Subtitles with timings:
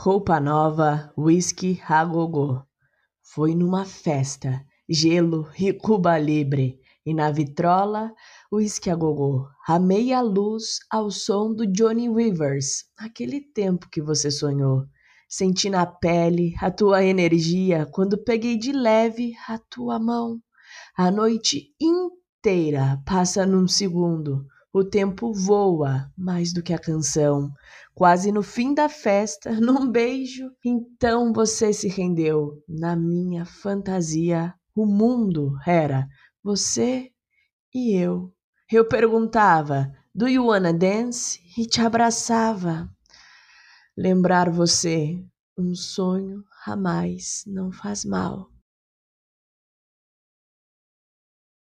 [0.00, 2.62] roupa nova, whisky a gogô.
[3.20, 8.12] Foi numa festa, gelo e Cuba Libre, e na vitrola,
[8.52, 9.48] whisky a gogô.
[9.66, 14.84] A meia luz ao som do Johnny Rivers, aquele tempo que você sonhou.
[15.28, 20.38] Senti na pele a tua energia quando peguei de leve a tua mão.
[20.96, 27.50] A noite inteira passa num segundo o tempo voa mais do que a canção.
[27.94, 32.62] Quase no fim da festa, num beijo, então você se rendeu.
[32.68, 36.06] Na minha fantasia, o mundo era
[36.42, 37.10] você
[37.74, 38.32] e eu.
[38.70, 41.40] Eu perguntava, do you wanna dance?
[41.56, 42.88] E te abraçava.
[43.96, 45.18] Lembrar você,
[45.56, 48.50] um sonho a mais não faz mal.